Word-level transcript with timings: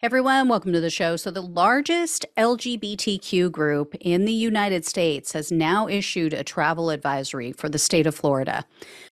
Everyone, 0.00 0.46
welcome 0.48 0.72
to 0.74 0.80
the 0.80 0.90
show. 0.90 1.16
So, 1.16 1.32
the 1.32 1.42
largest 1.42 2.24
LGBTQ 2.36 3.50
group 3.50 3.96
in 4.00 4.26
the 4.26 4.32
United 4.32 4.86
States 4.86 5.32
has 5.32 5.50
now 5.50 5.88
issued 5.88 6.32
a 6.32 6.44
travel 6.44 6.90
advisory 6.90 7.50
for 7.50 7.68
the 7.68 7.80
state 7.80 8.06
of 8.06 8.14
Florida. 8.14 8.64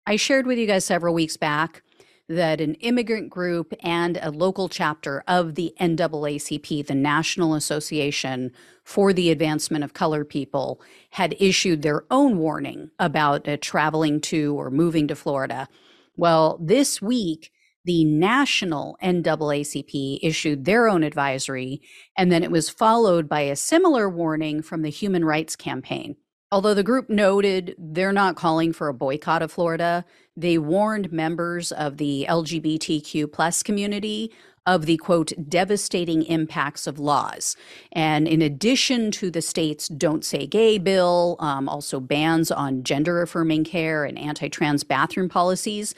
I 0.07 0.15
shared 0.15 0.47
with 0.47 0.57
you 0.57 0.67
guys 0.67 0.85
several 0.85 1.13
weeks 1.13 1.35
back 1.35 1.83
that 2.29 2.61
an 2.61 2.75
immigrant 2.75 3.29
group 3.29 3.73
and 3.81 4.19
a 4.21 4.31
local 4.31 4.69
chapter 4.69 5.21
of 5.27 5.55
the 5.55 5.73
NAACP, 5.81 6.87
the 6.87 6.95
National 6.95 7.55
Association 7.55 8.49
for 8.85 9.11
the 9.11 9.31
Advancement 9.31 9.83
of 9.83 9.93
Colored 9.93 10.29
People, 10.29 10.79
had 11.09 11.35
issued 11.41 11.81
their 11.81 12.05
own 12.09 12.37
warning 12.37 12.89
about 12.99 13.45
uh, 13.49 13.57
traveling 13.59 14.21
to 14.21 14.57
or 14.57 14.71
moving 14.71 15.09
to 15.09 15.15
Florida. 15.17 15.67
Well, 16.15 16.57
this 16.61 17.01
week, 17.01 17.51
the 17.85 18.03
national 18.05 18.97
NAACP 19.01 20.19
issued 20.21 20.65
their 20.65 20.87
own 20.87 21.03
advisory, 21.03 21.81
and 22.17 22.31
then 22.31 22.43
it 22.43 22.51
was 22.51 22.69
followed 22.69 23.29
by 23.29 23.41
a 23.41 23.55
similar 23.55 24.09
warning 24.09 24.61
from 24.61 24.81
the 24.81 24.89
Human 24.89 25.25
Rights 25.25 25.55
Campaign. 25.55 26.15
Although 26.51 26.73
the 26.73 26.83
group 26.83 27.09
noted 27.09 27.75
they're 27.77 28.11
not 28.11 28.35
calling 28.35 28.73
for 28.73 28.87
a 28.87 28.93
boycott 28.93 29.43
of 29.43 29.51
Florida, 29.51 30.03
they 30.35 30.57
warned 30.57 31.11
members 31.11 31.71
of 31.71 31.97
the 31.97 32.25
LGBTQ 32.27 33.31
plus 33.31 33.61
community 33.61 34.31
of 34.65 34.85
the 34.85 34.97
quote 34.97 35.31
devastating 35.47 36.23
impacts 36.23 36.87
of 36.87 36.99
laws. 36.99 37.55
And 37.91 38.27
in 38.27 38.41
addition 38.41 39.11
to 39.11 39.31
the 39.31 39.41
state's 39.41 39.87
Don't 39.87 40.25
Say 40.25 40.47
Gay 40.47 40.77
bill, 40.77 41.37
um, 41.39 41.69
also 41.69 41.99
bans 41.99 42.51
on 42.51 42.83
gender 42.83 43.21
affirming 43.21 43.63
care 43.63 44.03
and 44.03 44.17
anti 44.17 44.49
trans 44.49 44.83
bathroom 44.83 45.29
policies, 45.29 45.93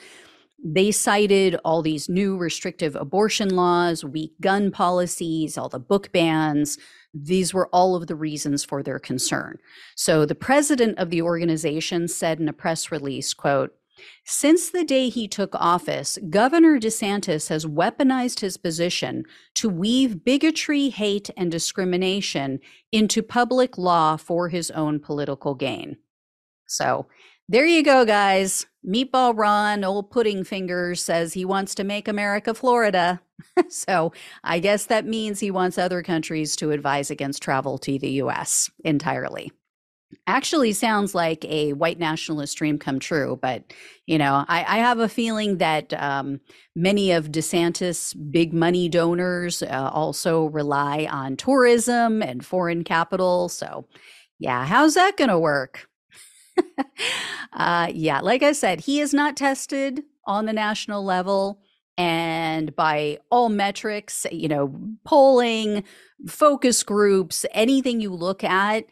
they 0.64 0.92
cited 0.92 1.56
all 1.64 1.82
these 1.82 2.08
new 2.08 2.36
restrictive 2.36 2.94
abortion 2.94 3.56
laws, 3.56 4.04
weak 4.04 4.32
gun 4.40 4.70
policies, 4.70 5.58
all 5.58 5.68
the 5.68 5.78
book 5.78 6.12
bans. 6.12 6.78
These 7.12 7.52
were 7.52 7.68
all 7.68 7.96
of 7.96 8.06
the 8.06 8.14
reasons 8.14 8.64
for 8.64 8.82
their 8.82 8.98
concern. 8.98 9.58
So 9.96 10.24
the 10.24 10.34
president 10.34 10.98
of 10.98 11.10
the 11.10 11.22
organization 11.22 12.08
said 12.08 12.38
in 12.40 12.48
a 12.48 12.52
press 12.52 12.92
release, 12.92 13.34
quote, 13.34 13.74
since 14.24 14.70
the 14.70 14.84
day 14.84 15.08
he 15.08 15.28
took 15.28 15.54
office, 15.54 16.18
Governor 16.30 16.78
DeSantis 16.78 17.48
has 17.48 17.66
weaponized 17.66 18.40
his 18.40 18.56
position 18.56 19.24
to 19.54 19.68
weave 19.68 20.24
bigotry, 20.24 20.88
hate, 20.88 21.30
and 21.36 21.50
discrimination 21.50 22.60
into 22.90 23.22
public 23.22 23.76
law 23.76 24.16
for 24.16 24.48
his 24.48 24.70
own 24.70 24.98
political 24.98 25.54
gain. 25.54 25.98
So 26.66 27.06
there 27.48 27.66
you 27.66 27.82
go, 27.82 28.04
guys. 28.04 28.66
Meatball 28.86 29.36
Ron, 29.36 29.84
old 29.84 30.10
pudding 30.10 30.44
fingers, 30.44 31.04
says 31.04 31.32
he 31.32 31.44
wants 31.44 31.74
to 31.76 31.84
make 31.84 32.08
America 32.08 32.54
Florida. 32.54 33.20
so 33.68 34.12
I 34.42 34.58
guess 34.58 34.86
that 34.86 35.06
means 35.06 35.40
he 35.40 35.50
wants 35.50 35.78
other 35.78 36.02
countries 36.02 36.56
to 36.56 36.70
advise 36.70 37.10
against 37.10 37.42
travel 37.42 37.78
to 37.78 37.98
the 37.98 38.10
US 38.22 38.70
entirely. 38.84 39.52
Actually, 40.26 40.72
sounds 40.72 41.14
like 41.14 41.44
a 41.46 41.72
white 41.72 41.98
nationalist 41.98 42.56
dream 42.58 42.78
come 42.78 42.98
true, 42.98 43.38
but 43.40 43.72
you 44.06 44.18
know, 44.18 44.44
I, 44.46 44.58
I 44.58 44.78
have 44.78 44.98
a 44.98 45.08
feeling 45.08 45.56
that 45.58 45.92
um, 45.94 46.40
many 46.76 47.12
of 47.12 47.32
DeSantis' 47.32 48.14
big 48.30 48.52
money 48.52 48.88
donors 48.88 49.62
uh, 49.62 49.90
also 49.92 50.46
rely 50.46 51.08
on 51.10 51.36
tourism 51.36 52.22
and 52.22 52.44
foreign 52.44 52.84
capital. 52.84 53.48
So, 53.48 53.86
yeah, 54.38 54.66
how's 54.66 54.94
that 54.94 55.16
going 55.16 55.30
to 55.30 55.38
work? 55.38 55.88
uh, 57.62 57.86
yeah, 57.94 58.20
like 58.20 58.42
I 58.42 58.52
said, 58.52 58.80
he 58.80 59.00
is 59.00 59.14
not 59.14 59.36
tested 59.36 60.02
on 60.26 60.46
the 60.46 60.52
national 60.52 61.04
level. 61.04 61.60
And 61.98 62.74
by 62.74 63.18
all 63.30 63.48
metrics, 63.50 64.26
you 64.32 64.48
know, 64.48 64.74
polling, 65.04 65.84
focus 66.26 66.82
groups, 66.82 67.44
anything 67.52 68.00
you 68.00 68.12
look 68.12 68.42
at, 68.42 68.84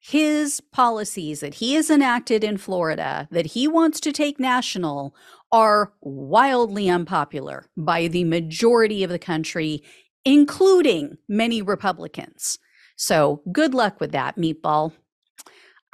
his 0.00 0.60
policies 0.60 1.40
that 1.40 1.54
he 1.54 1.74
has 1.74 1.90
enacted 1.90 2.44
in 2.44 2.56
Florida 2.56 3.28
that 3.30 3.46
he 3.46 3.66
wants 3.66 4.00
to 4.00 4.12
take 4.12 4.38
national 4.38 5.14
are 5.50 5.92
wildly 6.02 6.88
unpopular 6.88 7.66
by 7.76 8.08
the 8.08 8.24
majority 8.24 9.02
of 9.02 9.10
the 9.10 9.18
country, 9.18 9.82
including 10.24 11.16
many 11.28 11.62
Republicans. 11.62 12.58
So 12.96 13.42
good 13.50 13.74
luck 13.74 14.00
with 14.00 14.12
that, 14.12 14.36
meatball. 14.36 14.92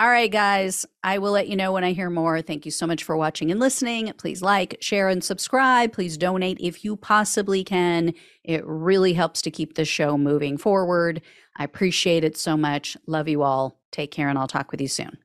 All 0.00 0.08
right, 0.08 0.30
guys, 0.30 0.84
I 1.04 1.18
will 1.18 1.30
let 1.30 1.46
you 1.46 1.54
know 1.54 1.72
when 1.72 1.84
I 1.84 1.92
hear 1.92 2.10
more. 2.10 2.42
Thank 2.42 2.64
you 2.64 2.72
so 2.72 2.84
much 2.84 3.04
for 3.04 3.16
watching 3.16 3.52
and 3.52 3.60
listening. 3.60 4.12
Please 4.18 4.42
like, 4.42 4.76
share, 4.80 5.08
and 5.08 5.22
subscribe. 5.22 5.92
Please 5.92 6.18
donate 6.18 6.58
if 6.60 6.84
you 6.84 6.96
possibly 6.96 7.62
can. 7.62 8.12
It 8.42 8.66
really 8.66 9.12
helps 9.12 9.40
to 9.42 9.52
keep 9.52 9.74
the 9.74 9.84
show 9.84 10.18
moving 10.18 10.58
forward. 10.58 11.22
I 11.56 11.62
appreciate 11.62 12.24
it 12.24 12.36
so 12.36 12.56
much. 12.56 12.96
Love 13.06 13.28
you 13.28 13.42
all. 13.42 13.78
Take 13.92 14.10
care, 14.10 14.28
and 14.28 14.36
I'll 14.36 14.48
talk 14.48 14.72
with 14.72 14.80
you 14.80 14.88
soon. 14.88 15.16